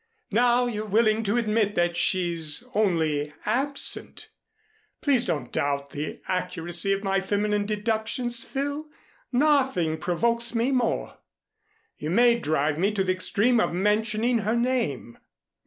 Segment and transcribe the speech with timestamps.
[0.31, 4.31] Now you're willing to admit that she's only absent.
[4.99, 8.87] Please don't doubt the accuracy of my feminine deductions, Phil.
[9.31, 11.19] Nothing provokes me more.
[11.99, 15.19] You may drive me to the extreme of mentioning her name."